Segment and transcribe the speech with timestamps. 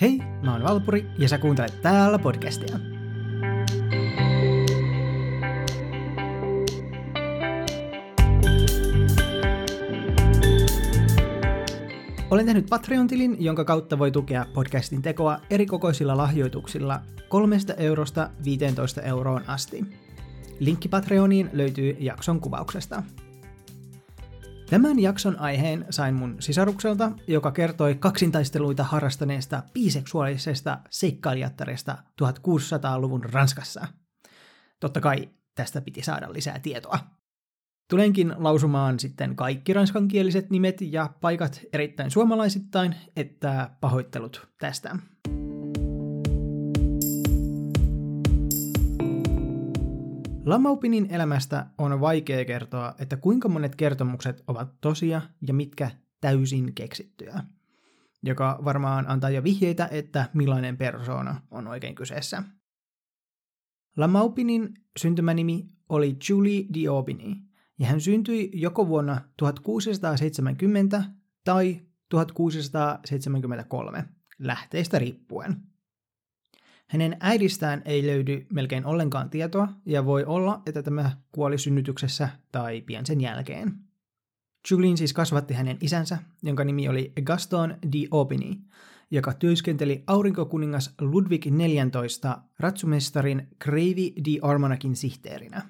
[0.00, 2.76] Hei, mä oon Valpuri ja sä kuuntelet täällä podcastia.
[12.30, 19.02] Olen tehnyt Patreon-tilin, jonka kautta voi tukea podcastin tekoa eri kokoisilla lahjoituksilla 3 eurosta 15
[19.02, 19.84] euroon asti.
[20.58, 23.02] Linkki Patreoniin löytyy jakson kuvauksesta.
[24.70, 33.86] Tämän jakson aiheen sain mun sisarukselta, joka kertoi kaksintaisteluita harrastaneesta biseksuaalisesta seikkailijattaresta 1600-luvun Ranskassa.
[34.80, 36.98] Totta kai tästä piti saada lisää tietoa.
[37.90, 44.96] Tulenkin lausumaan sitten kaikki ranskankieliset nimet ja paikat erittäin suomalaisittain, että pahoittelut tästä.
[50.48, 55.90] Lamaupinin elämästä on vaikea kertoa, että kuinka monet kertomukset ovat tosia ja mitkä
[56.20, 57.44] täysin keksittyjä,
[58.22, 62.42] joka varmaan antaa jo vihjeitä, että millainen persoona on oikein kyseessä.
[63.96, 67.36] Lamaupinin syntymänimi oli Julie Diobini,
[67.78, 71.04] ja hän syntyi joko vuonna 1670
[71.44, 74.04] tai 1673,
[74.38, 75.56] lähteistä riippuen.
[76.88, 82.80] Hänen äidistään ei löydy melkein ollenkaan tietoa, ja voi olla, että tämä kuoli synnytyksessä tai
[82.80, 83.74] pian sen jälkeen.
[84.70, 88.54] Julien siis kasvatti hänen isänsä, jonka nimi oli Gaston di Aubigny,
[89.10, 95.62] joka työskenteli aurinkokuningas Ludwig XIV ratsumestarin Kreivi di Armanakin sihteerinä.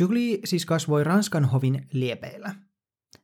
[0.00, 2.54] Julie siis kasvoi Ranskan hovin liepeillä.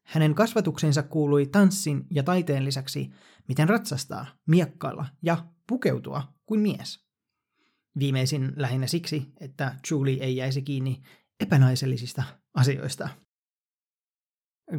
[0.02, 3.10] Hänen kasvatuksensa kuului tanssin ja taiteen lisäksi,
[3.48, 7.08] miten ratsastaa, miekkailla ja pukeutua kuin mies.
[7.98, 11.02] Viimeisin lähinnä siksi, että Julie ei jäisi kiinni
[11.40, 12.22] epänaisellisista
[12.54, 13.08] asioista.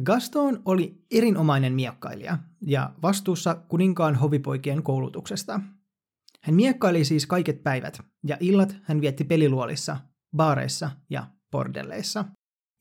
[0.02, 5.60] Gaston oli erinomainen miekkailija ja vastuussa kuninkaan hovipoikien koulutuksesta.
[6.42, 9.96] Hän miekkaili siis kaiket päivät ja illat hän vietti peliluolissa,
[10.36, 12.24] baareissa ja bordelleissa.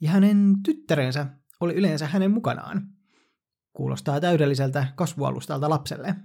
[0.01, 1.25] Ja hänen tyttärensä
[1.59, 2.87] oli yleensä hänen mukanaan.
[3.73, 6.15] Kuulostaa täydelliseltä kasvualustalta lapselle.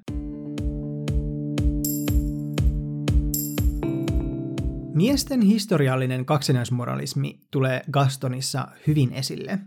[4.95, 9.59] Miesten historiallinen kaksinaismoralismi tulee Gastonissa hyvin esille,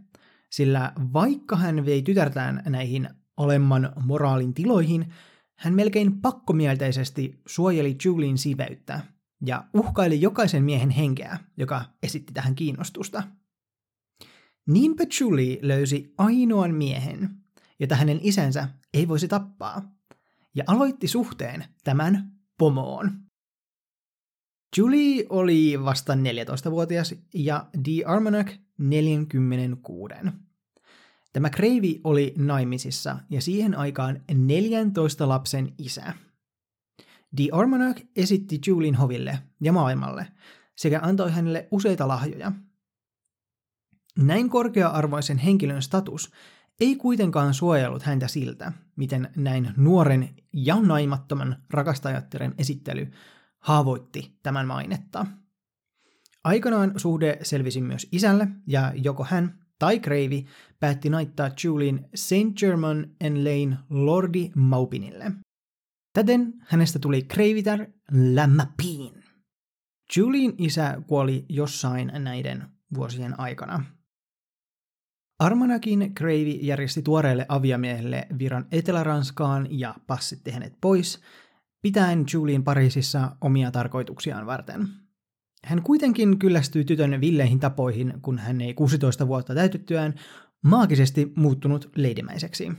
[0.49, 5.13] sillä vaikka hän vei tytärtään näihin alemman moraalin tiloihin,
[5.55, 9.01] hän melkein pakkomielteisesti suojeli Julien siveyttä
[9.45, 13.23] ja uhkaili jokaisen miehen henkeä, joka esitti tähän kiinnostusta.
[14.67, 17.29] Niinpä Julie löysi ainoan miehen,
[17.79, 19.81] jota hänen isänsä ei voisi tappaa,
[20.55, 23.26] ja aloitti suhteen tämän pomoon.
[24.77, 30.15] Julie oli vasta 14-vuotias ja Di Armagnac 46.
[31.33, 36.13] Tämä Kreivi oli naimisissa ja siihen aikaan 14 lapsen isä.
[37.37, 40.27] Di Armagnac esitti Julien hoville ja maailmalle
[40.75, 42.51] sekä antoi hänelle useita lahjoja.
[44.17, 46.31] Näin korkea-arvoisen henkilön status
[46.79, 53.11] ei kuitenkaan suojellut häntä siltä, miten näin nuoren ja naimattoman rakastajattaren esittely
[53.59, 55.25] haavoitti tämän mainetta.
[56.43, 60.45] Aikanaan suhde selvisi myös isälle, ja joko hän tai Kreivi
[60.79, 65.31] päätti naittaa Julien Saint Germain en Lane Lordi Maupinille.
[66.13, 69.23] Täten hänestä tuli Kreivitar Lämmäpiin.
[70.17, 73.83] Julien isä kuoli jossain näiden vuosien aikana.
[75.39, 81.21] Armanakin Kreivi järjesti tuoreelle aviamiehelle viran Etelä-Ranskaan ja passitti hänet pois,
[81.81, 84.87] pitäen Julien Pariisissa omia tarkoituksiaan varten.
[85.63, 90.13] Hän kuitenkin kyllästyi tytön villeihin tapoihin, kun hän ei 16 vuotta täytettyään
[90.61, 92.71] maagisesti muuttunut leidimäiseksi.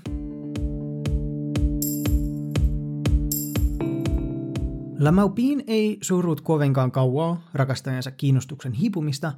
[5.00, 9.32] Lamaupin ei surrut kovinkaan kauaa rakastajansa kiinnostuksen hiipumista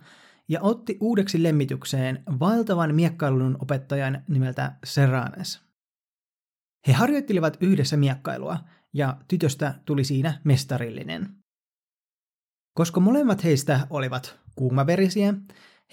[0.49, 5.60] ja otti uudeksi lemmitykseen valtavan miekkailun opettajan nimeltä Serranes.
[6.87, 8.59] He harjoittelivat yhdessä miekkailua
[8.94, 11.28] ja tytöstä tuli siinä mestarillinen.
[12.75, 15.34] Koska molemmat heistä olivat kuumaverisiä,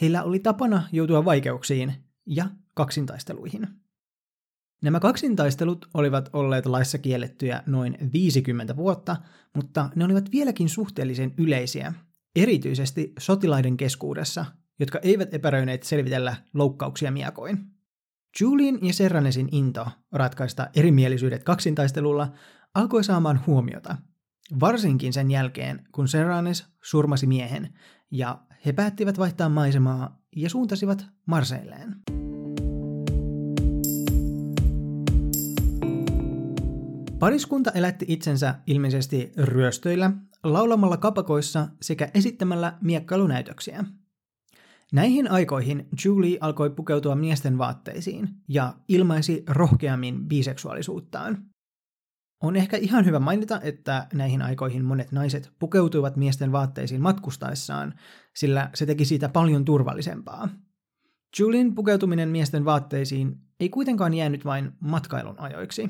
[0.01, 1.93] heillä oli tapana joutua vaikeuksiin
[2.25, 3.67] ja kaksintaisteluihin.
[4.81, 9.15] Nämä kaksintaistelut olivat olleet laissa kiellettyjä noin 50 vuotta,
[9.55, 11.93] mutta ne olivat vieläkin suhteellisen yleisiä,
[12.35, 14.45] erityisesti sotilaiden keskuudessa,
[14.79, 17.57] jotka eivät epäröineet selvitellä loukkauksia miakoin.
[18.41, 22.33] Julien ja Serranesin into ratkaista erimielisyydet kaksintaistelulla
[22.75, 23.97] alkoi saamaan huomiota,
[24.59, 27.73] varsinkin sen jälkeen, kun Serranes surmasi miehen,
[28.11, 31.95] ja he päättivät vaihtaa maisemaa ja suuntasivat Marseilleen.
[37.19, 40.11] Pariskunta elätti itsensä ilmeisesti ryöstöillä,
[40.43, 43.85] laulamalla kapakoissa sekä esittämällä miekkailunäytöksiä.
[44.93, 51.45] Näihin aikoihin Julie alkoi pukeutua miesten vaatteisiin ja ilmaisi rohkeammin biseksuaalisuuttaan.
[52.43, 57.93] On ehkä ihan hyvä mainita, että näihin aikoihin monet naiset pukeutuivat miesten vaatteisiin matkustaessaan,
[58.35, 60.49] sillä se teki siitä paljon turvallisempaa.
[61.39, 65.89] Julien pukeutuminen miesten vaatteisiin ei kuitenkaan jäänyt vain matkailun ajoiksi.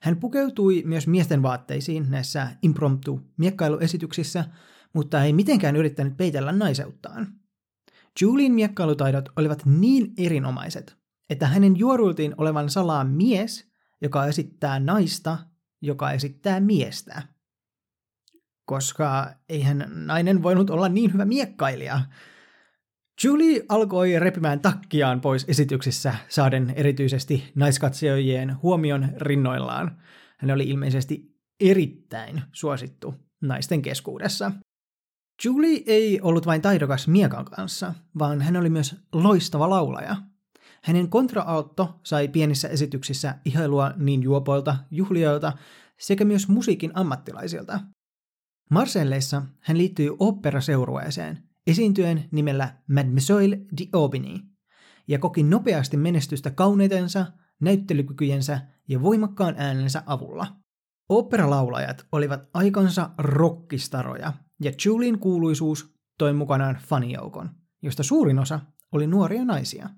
[0.00, 4.44] Hän pukeutui myös miesten vaatteisiin näissä impromptu-miekkailuesityksissä,
[4.92, 7.26] mutta ei mitenkään yrittänyt peitellä naiseuttaan.
[8.20, 10.96] Julien miekkailutaidot olivat niin erinomaiset,
[11.30, 13.71] että hänen juoruiltiin olevan salaa mies,
[14.02, 15.38] joka esittää naista,
[15.82, 17.22] joka esittää miestä.
[18.64, 22.00] Koska eihän nainen voinut olla niin hyvä miekkailija.
[23.24, 30.02] Julie alkoi repimään takkiaan pois esityksissä saaden erityisesti naiskatsojien huomion rinnoillaan.
[30.38, 34.52] Hän oli ilmeisesti erittäin suosittu naisten keskuudessa.
[35.44, 40.16] Julie ei ollut vain taidokas miekan kanssa, vaan hän oli myös loistava laulaja.
[40.84, 45.52] Hänen kontraalto sai pienissä esityksissä ihailua niin juopoilta, juhlioilta
[45.98, 47.80] sekä myös musiikin ammattilaisilta.
[48.70, 54.40] Marselleissa hän liittyi oopperaseurueeseen, esiintyen nimellä Mademoiselle d'Aubigny,
[55.08, 57.26] ja koki nopeasti menestystä kauneitensa,
[57.60, 60.46] näyttelykykyjensä ja voimakkaan äänensä avulla.
[61.08, 67.50] Oopperalaulajat olivat aikansa rockistaroja, ja Julien kuuluisuus toi mukanaan fanijoukon,
[67.82, 68.60] josta suurin osa
[68.92, 69.88] oli nuoria naisia.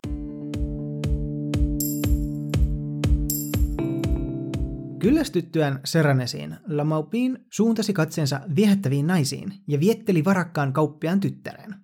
[5.04, 11.74] Kyllästyttyään Seranesiin, Lamaupin suuntasi katseensa viehättäviin naisiin ja vietteli varakkaan kauppiaan tyttären.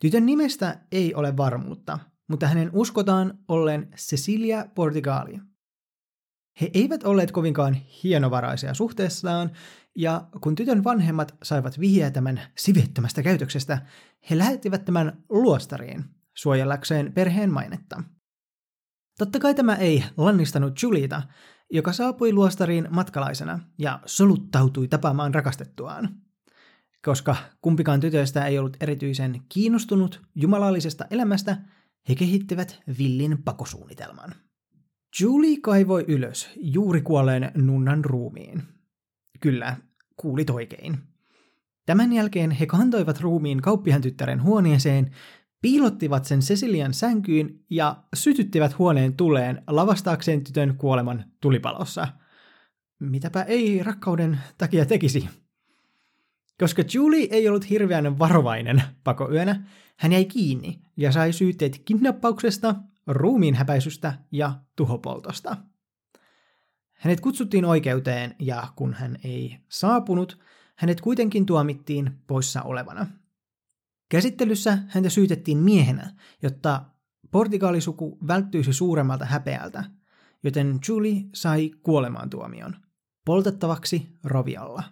[0.00, 1.98] Tytön nimestä ei ole varmuutta,
[2.28, 5.40] mutta hänen uskotaan olleen Cecilia Portigali.
[6.60, 9.50] He eivät olleet kovinkaan hienovaraisia suhteessaan,
[9.96, 13.78] ja kun tytön vanhemmat saivat vihjeä tämän sivettömästä käytöksestä,
[14.30, 16.04] he lähettivät tämän luostariin
[16.36, 18.02] suojellakseen perheen mainetta.
[19.18, 21.22] Totta kai tämä ei lannistanut Julieta,
[21.70, 26.08] joka saapui luostariin matkalaisena ja soluttautui tapaamaan rakastettuaan.
[27.04, 31.56] Koska kumpikaan tytöistä ei ollut erityisen kiinnostunut jumalallisesta elämästä,
[32.08, 34.34] he kehittivät villin pakosuunnitelman.
[35.20, 38.62] Julie kaivoi ylös juuri kuolleen nunnan ruumiin.
[39.40, 39.76] Kyllä,
[40.16, 40.98] kuulit oikein.
[41.86, 45.10] Tämän jälkeen he kantoivat ruumiin kauppihan tyttären huoneeseen
[45.60, 52.08] piilottivat sen Cecilian sänkyyn ja sytyttivät huoneen tuleen lavastaakseen tytön kuoleman tulipalossa.
[52.98, 55.28] Mitäpä ei rakkauden takia tekisi.
[56.60, 59.64] Koska Julie ei ollut hirveän varovainen pakoyönä,
[59.96, 62.74] hän jäi kiinni ja sai syytteet kidnappauksesta,
[63.06, 65.56] ruumiin häpäisystä ja tuhopoltosta.
[66.92, 70.38] Hänet kutsuttiin oikeuteen ja kun hän ei saapunut,
[70.76, 73.06] hänet kuitenkin tuomittiin poissa olevana–
[74.08, 76.10] Käsittelyssä häntä syytettiin miehenä,
[76.42, 76.84] jotta
[77.30, 79.84] portugalisuku välttyisi suuremmalta häpeältä,
[80.42, 82.76] joten Julie sai kuolemaantuomion,
[83.24, 84.82] poltettavaksi rovialla.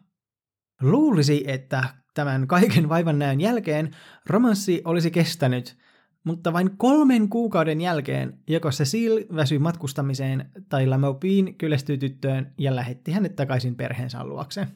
[0.82, 1.84] Luulisi, että
[2.14, 3.96] tämän kaiken vaivan näön jälkeen
[4.26, 5.76] romanssi olisi kestänyt,
[6.24, 13.12] mutta vain kolmen kuukauden jälkeen joko Cecil väsyi matkustamiseen tai Lamopin kyllästyi tyttöön ja lähetti
[13.12, 14.66] hänet takaisin perheensä luokse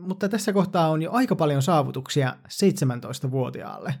[0.00, 3.94] mutta tässä kohtaa on jo aika paljon saavutuksia 17-vuotiaalle.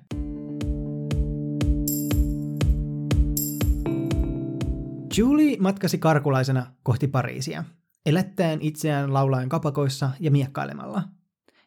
[5.16, 7.64] Julie matkasi karkulaisena kohti Pariisia,
[8.06, 11.02] elättäen itseään laulaen kapakoissa ja miekkailemalla.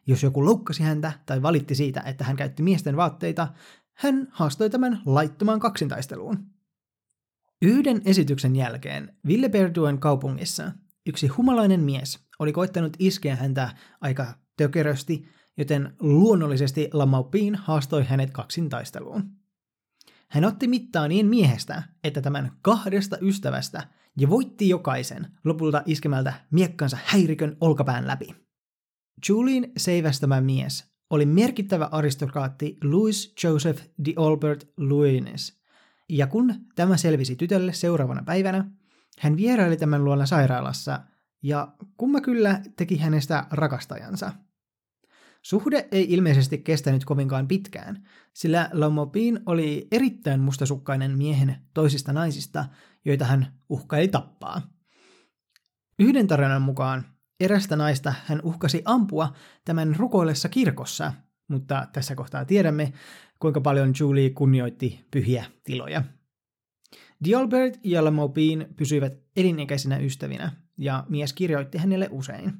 [0.06, 3.48] Jos joku loukkasi häntä tai valitti siitä, että hän käytti miesten vaatteita,
[3.92, 6.46] hän haastoi tämän laittomaan kaksintaisteluun.
[7.62, 10.72] Yhden esityksen jälkeen Villeberduen kaupungissa
[11.06, 13.70] yksi humalainen mies oli koittanut iskeä häntä
[14.00, 19.30] aika tökerösti, joten luonnollisesti Lamaupin haastoi hänet kaksintaisteluun.
[20.28, 26.98] Hän otti mittaa niin miehestä, että tämän kahdesta ystävästä ja voitti jokaisen lopulta iskemältä miekkansa
[27.04, 28.34] häirikön olkapään läpi.
[29.28, 35.60] Julien seivästämä mies oli merkittävä aristokraatti Louis Joseph de Albert Louines,
[36.08, 38.70] ja kun tämä selvisi tytölle seuraavana päivänä,
[39.18, 41.00] hän vieraili tämän luona sairaalassa
[41.42, 44.32] ja kumma kyllä teki hänestä rakastajansa.
[45.42, 52.64] Suhde ei ilmeisesti kestänyt kovinkaan pitkään, sillä Lomopin oli erittäin mustasukkainen miehen toisista naisista,
[53.04, 54.62] joita hän uhkaili tappaa.
[55.98, 57.04] Yhden tarinan mukaan
[57.40, 59.32] erästä naista hän uhkasi ampua
[59.64, 61.12] tämän rukoillessa kirkossa,
[61.48, 62.92] mutta tässä kohtaa tiedämme,
[63.38, 66.02] kuinka paljon Julie kunnioitti pyhiä tiloja.
[67.24, 72.52] Dialbert ja Lamopin pysyivät elinikäisinä ystävinä, ja mies kirjoitti hänelle usein.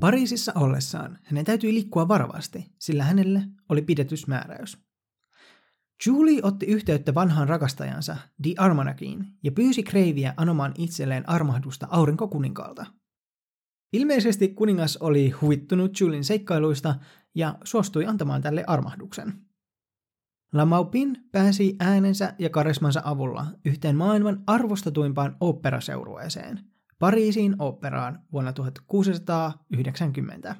[0.00, 4.78] Pariisissa ollessaan hänen täytyi liikkua varovasti, sillä hänelle oli pidetysmääräys.
[6.06, 12.86] Julie otti yhteyttä vanhaan rakastajansa, Di Armanakiin, ja pyysi Kreiviä anomaan itselleen armahdusta aurinkokuninkaalta.
[13.92, 16.94] Ilmeisesti kuningas oli huvittunut Julin seikkailuista
[17.36, 19.32] ja suostui antamaan tälle armahduksen.
[20.52, 26.60] Lamaupin pääsi äänensä ja karismansa avulla yhteen maailman arvostetuimpaan oopperaseurueeseen,
[26.98, 30.56] Pariisiin oopperaan vuonna 1690.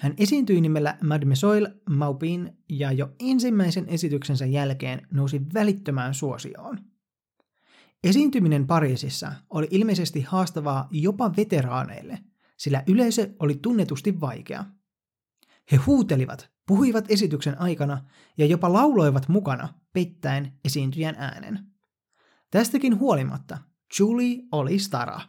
[0.00, 6.78] Hän esiintyi nimellä Mademoiselle Maupin ja jo ensimmäisen esityksensä jälkeen nousi välittömään suosioon.
[8.04, 12.18] Esiintyminen Pariisissa oli ilmeisesti haastavaa jopa veteraaneille,
[12.56, 14.64] sillä yleisö oli tunnetusti vaikea.
[15.72, 18.04] He huutelivat, puhuivat esityksen aikana
[18.38, 21.58] ja jopa lauloivat mukana peittäen esiintyjän äänen.
[22.50, 23.58] Tästäkin huolimatta
[23.98, 25.20] Julie oli stara.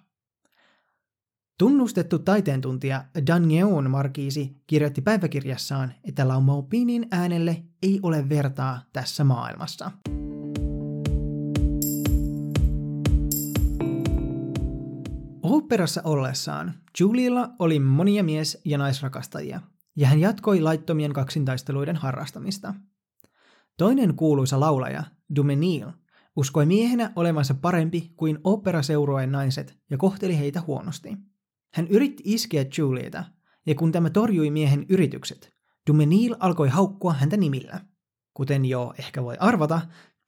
[1.60, 9.92] Tunnustettu taiteentuntija Daniel Markiisi kirjoitti päiväkirjassaan, että Laumopinin äänelle ei ole vertaa tässä maailmassa.
[15.44, 19.62] Operassa ollessaan Juliella oli monia mies- ja naisrakastajia,
[19.96, 22.74] ja hän jatkoi laittomien kaksintaisteluiden harrastamista.
[23.78, 25.04] Toinen kuuluisa laulaja,
[25.36, 25.88] Dumenil,
[26.36, 31.18] uskoi miehenä olevansa parempi kuin operaseurojen naiset ja kohteli heitä huonosti.
[31.74, 33.24] Hän yritti iskeä Julieta,
[33.66, 35.54] ja kun tämä torjui miehen yritykset,
[35.88, 37.80] Dumenil alkoi haukkua häntä nimillä.
[38.34, 39.82] Kuten jo ehkä voi arvata,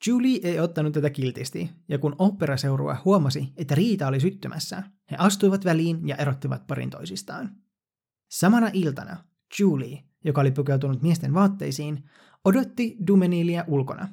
[0.07, 5.65] Julie ei ottanut tätä kiltisti, ja kun operaseurue huomasi, että riita oli syttymässä, he astuivat
[5.65, 7.55] väliin ja erottivat parin toisistaan.
[8.29, 9.17] Samana iltana
[9.59, 12.09] Julie, joka oli pukeutunut miesten vaatteisiin,
[12.45, 14.07] odotti Dumenilia ulkona.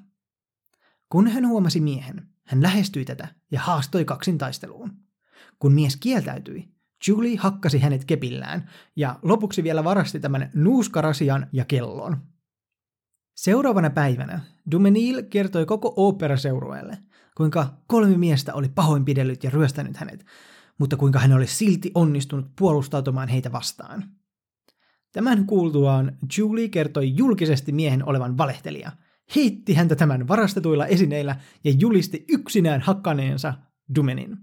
[1.09, 4.93] Kun hän huomasi miehen, hän lähestyi tätä ja haastoi kaksin taisteluun.
[5.59, 6.69] Kun mies kieltäytyi,
[7.09, 12.17] Julie hakkasi hänet kepillään ja lopuksi vielä varasti tämän nuuskarasian ja kellon.
[13.37, 16.99] Seuraavana päivänä Dumenil kertoi koko operaseurueelle,
[17.37, 20.27] kuinka kolme miestä oli pahoinpidellyt ja ryöstänyt hänet,
[20.79, 24.05] mutta kuinka hän oli silti onnistunut puolustautumaan heitä vastaan.
[25.13, 28.93] Tämän kuultuaan Julie kertoi julkisesti miehen olevan valehtelija,
[29.37, 33.55] heitti häntä tämän varastetuilla esineillä ja julisti yksinään hakkaneensa
[33.95, 34.37] Dumenin.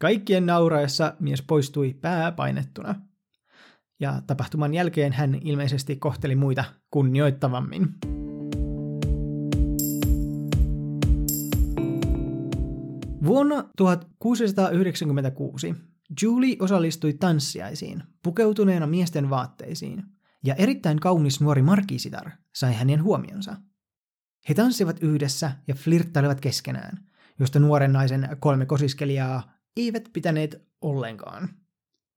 [0.00, 2.94] Kaikkien nauraessa mies poistui pääpainettuna.
[4.00, 7.86] Ja tapahtuman jälkeen hän ilmeisesti kohteli muita kunnioittavammin.
[13.24, 15.74] Vuonna 1696
[16.22, 20.02] Julie osallistui tanssiaisiin, pukeutuneena miesten vaatteisiin,
[20.44, 23.56] ja erittäin kaunis nuori markiisitar sai hänen huomionsa.
[24.48, 27.06] He tanssivat yhdessä ja flirttailivat keskenään,
[27.40, 31.48] josta nuoren naisen kolme kosiskelijaa eivät pitäneet ollenkaan.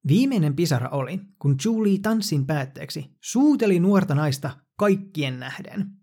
[0.08, 5.97] Viimeinen pisara oli, kun Julie tanssin päätteeksi suuteli nuorta naista kaikkien nähden.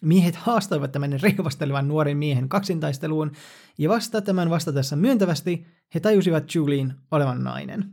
[0.00, 3.32] Miehet haastoivat tämän rehvastelevan nuoren miehen kaksintaisteluun,
[3.78, 7.92] ja vasta tämän vastatessa myöntävästi he tajusivat Julien olevan nainen.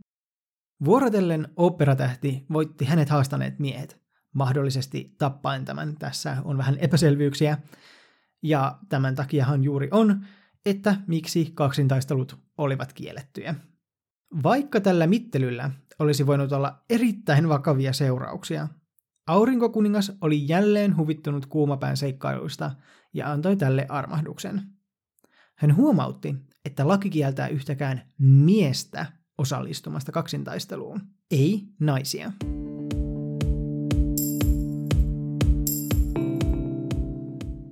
[0.86, 4.02] Vuorotellen operatähti voitti hänet haastaneet miehet,
[4.34, 5.96] mahdollisesti tappaen tämän.
[6.00, 7.58] Tässä on vähän epäselvyyksiä,
[8.44, 10.26] ja tämän takiahan juuri on,
[10.66, 13.56] että miksi kaksintaistelut olivat kiellettyjä.
[14.44, 18.68] Vaikka tällä mittelyllä olisi voinut olla erittäin vakavia seurauksia,
[19.28, 22.72] aurinkokuningas oli jälleen huvittunut kuumapään seikkailuista
[23.14, 24.62] ja antoi tälle armahduksen.
[25.56, 29.06] Hän huomautti, että laki kieltää yhtäkään miestä
[29.38, 32.32] osallistumasta kaksintaisteluun, ei naisia.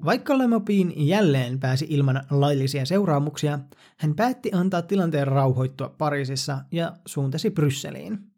[0.06, 3.60] Vaikka Lemopin jälleen pääsi ilman laillisia seuraamuksia,
[3.98, 8.35] hän päätti antaa tilanteen rauhoittua Pariisissa ja suuntasi Brysseliin.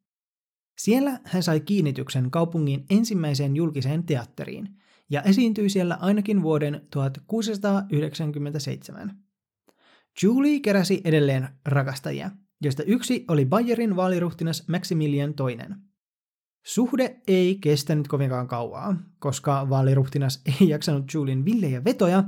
[0.78, 4.70] Siellä hän sai kiinnityksen kaupungin ensimmäiseen julkiseen teatteriin
[5.10, 9.18] ja esiintyi siellä ainakin vuoden 1697.
[10.24, 12.32] Julie keräsi edelleen rakastajia,
[12.62, 15.58] joista yksi oli Bayerin vaaliruhtinas Maximilian II–
[16.68, 22.24] Suhde ei kestänyt kovinkaan kauaa, koska vaaliruhtinas ei jaksanut Julin villejä vetoja,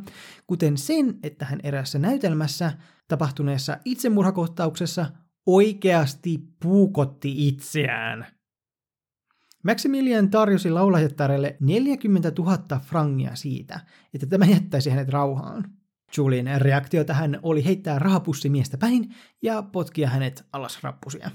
[0.48, 2.72] kuten sen, että hän erässä näytelmässä
[3.08, 5.06] tapahtuneessa itsemurhakohtauksessa
[5.46, 8.39] oikeasti puukotti itseään.
[9.64, 13.80] Maximilian tarjosi laulajattärelle 40 000 frangia siitä,
[14.14, 15.72] että tämä jättäisi hänet rauhaan.
[16.18, 21.32] Julin reaktio tähän oli heittää rahapussi miestä päin ja potkia hänet alas rappusia.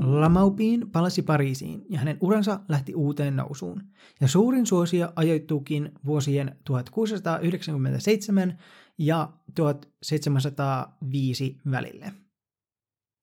[0.00, 3.82] Lamaupin palasi Pariisiin ja hänen uransa lähti uuteen nousuun.
[4.20, 8.58] Ja suurin suosio ajoittuukin vuosien 1697
[8.98, 12.12] ja 1705 välille.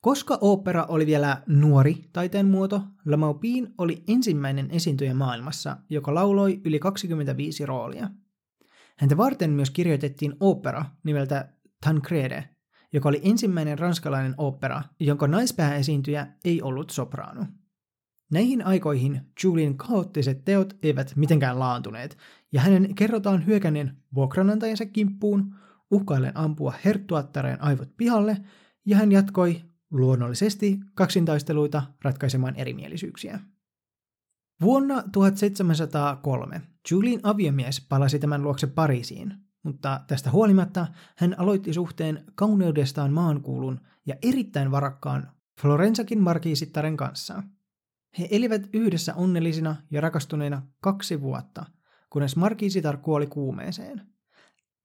[0.08, 6.62] Koska opera oli vielä nuori taiteen muoto, La Maupin oli ensimmäinen esiintyjä maailmassa, joka lauloi
[6.66, 8.10] yli 25 roolia.
[8.98, 11.50] Häntä varten myös kirjoitettiin opera nimeltä
[11.86, 12.50] Tancrede,
[12.94, 17.46] joka oli ensimmäinen ranskalainen opera, jonka naispääesiintyjä ei ollut sopraano.
[18.32, 22.18] Näihin aikoihin Julien kaoottiset teot eivät mitenkään laantuneet,
[22.52, 25.56] ja hänen kerrotaan hyökänneen vuokranantajansa kimppuun,
[25.92, 28.38] uhkaillen ampua herttuattareen aivot pihalle,
[28.86, 33.40] ja hän jatkoi luonnollisesti kaksintaisteluita ratkaisemaan erimielisyyksiä.
[34.62, 43.14] Vuonna 1703 Julien aviomies palasi tämän luokse Pariisiin, mutta tästä huolimatta hän aloitti suhteen kauneudestaan
[43.14, 47.44] maankuulun ja erittäin varakkaan Florensakin markiisittaren kanssa.
[48.20, 51.66] He elivät yhdessä onnellisina ja rakastuneina kaksi vuotta,
[52.10, 54.02] kunnes markiisitar kuoli kuumeeseen.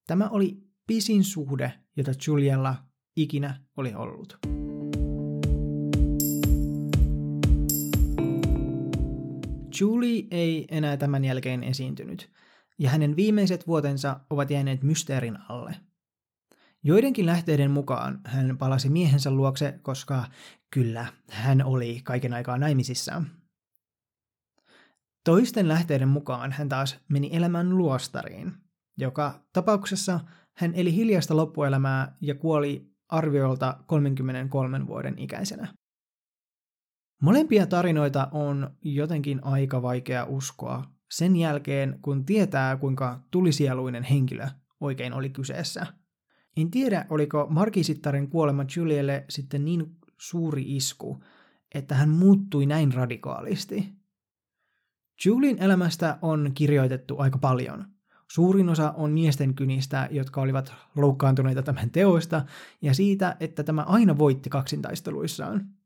[0.07, 2.75] Tämä oli pisin suhde, jota Juliella
[3.17, 4.52] ikinä oli ollut.
[9.81, 12.31] Julie ei enää tämän jälkeen esiintynyt,
[12.79, 15.75] ja hänen viimeiset vuotensa ovat jääneet mysteerin alle.
[16.83, 20.25] Joidenkin lähteiden mukaan hän palasi miehensä luokse, koska
[20.71, 23.23] kyllä, hän oli kaiken aikaa naimisissa.
[25.25, 28.53] Toisten lähteiden mukaan hän taas meni elämään luostariin,
[28.99, 30.21] joka tapauksessa
[30.57, 35.75] hän eli hiljaista loppuelämää ja kuoli arviolta 33 vuoden ikäisenä.
[37.23, 44.47] Molempia tarinoita on jotenkin aika vaikea uskoa sen jälkeen, kun tietää, kuinka tulisieluinen henkilö
[44.81, 45.87] oikein oli kyseessä.
[46.57, 51.25] En tiedä, oliko Markisittaren kuolema Julielle sitten niin suuri isku,
[51.75, 53.93] että hän muuttui näin radikaalisti.
[55.25, 57.85] Julien elämästä on kirjoitettu aika paljon.
[58.31, 62.45] Suurin osa on miesten kynistä, jotka olivat loukkaantuneita tämän teoista,
[62.81, 65.82] ja siitä, että tämä aina voitti kaksintaisteluissaan.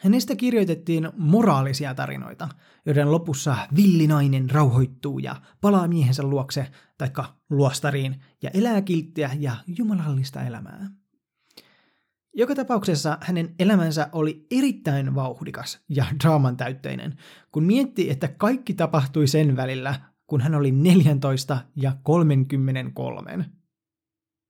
[0.00, 2.48] Hänestä kirjoitettiin moraalisia tarinoita,
[2.86, 6.66] joiden lopussa villinainen rauhoittuu ja palaa miehensä luokse
[6.98, 10.90] taikka luostariin ja elää kilttiä ja jumalallista elämää.
[12.36, 17.16] Joka tapauksessa hänen elämänsä oli erittäin vauhdikas ja draaman täytteinen,
[17.52, 23.50] kun mietti, että kaikki tapahtui sen välillä, kun hän oli 14 ja 33.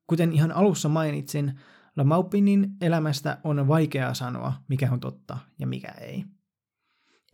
[0.06, 1.60] Kuten ihan alussa mainitsin,
[1.96, 6.24] Lamaupinin elämästä on vaikea sanoa, mikä on totta ja mikä ei.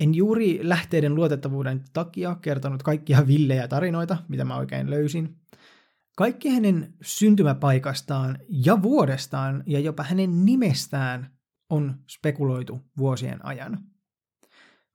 [0.01, 5.37] En juuri lähteiden luotettavuuden takia kertonut kaikkia villejä tarinoita, mitä mä oikein löysin.
[6.17, 11.31] Kaikki hänen syntymäpaikastaan ja vuodestaan ja jopa hänen nimestään
[11.71, 13.79] on spekuloitu vuosien ajan.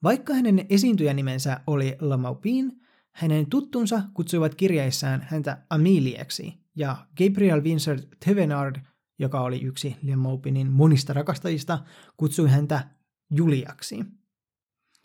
[0.04, 2.72] Vaikka hänen esiintyjänimensä oli Lamaupin,
[3.12, 8.76] hänen tuttunsa kutsuivat kirjeissään häntä Amilieksi ja Gabriel Vincent Thevenard–
[9.20, 10.20] joka oli yksi Liam
[10.70, 11.80] monista rakastajista,
[12.18, 12.88] kutsui häntä
[13.32, 14.06] Juliaksi.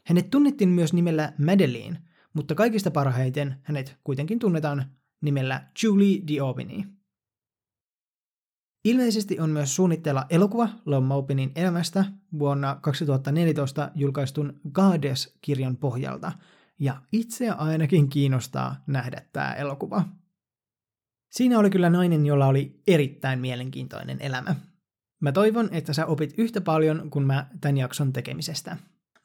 [0.05, 2.03] Hänet tunnettiin myös nimellä Madeline,
[2.35, 4.85] mutta kaikista parhaiten hänet kuitenkin tunnetaan
[5.21, 6.87] nimellä Julie Diobini.
[8.85, 12.05] Ilmeisesti on myös suunnitteilla elokuva Lon Maupinin elämästä
[12.39, 16.33] vuonna 2014 julkaistun Goddess-kirjan pohjalta,
[16.79, 20.05] ja itseä ainakin kiinnostaa nähdä tämä elokuva.
[21.31, 24.55] Siinä oli kyllä nainen, jolla oli erittäin mielenkiintoinen elämä.
[25.21, 28.77] Mä toivon, että sä opit yhtä paljon kuin mä tämän jakson tekemisestä.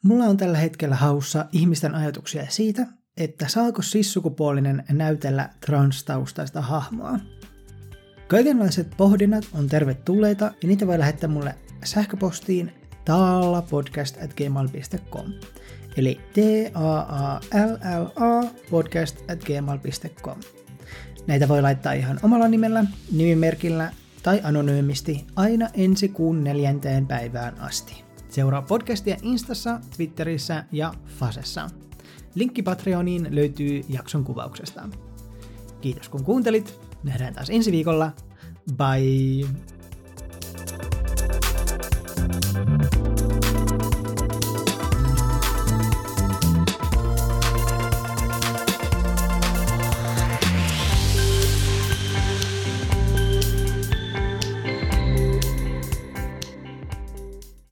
[0.04, 7.18] Mulla on tällä hetkellä haussa ihmisten ajatuksia siitä, että saako sissukupuolinen näytellä transtaustaista hahmoa.
[8.28, 12.72] Kaikenlaiset pohdinnat on tervetulleita ja niitä voi lähettää mulle sähköpostiin
[13.04, 15.32] taalapodcast.gmail.com
[15.96, 16.36] eli t
[16.74, 20.65] a a l l a podcast.gmail.com.
[21.26, 28.04] Näitä voi laittaa ihan omalla nimellä, nimimerkillä tai anonyymisti aina ensi kuun neljänteen päivään asti.
[28.28, 31.70] Seuraa podcastia Instassa, Twitterissä ja Fasessa.
[32.34, 34.88] Linkki Patreoniin löytyy jakson kuvauksesta.
[35.80, 36.80] Kiitos kun kuuntelit.
[37.02, 38.12] Nähdään taas ensi viikolla.
[38.76, 39.75] Bye!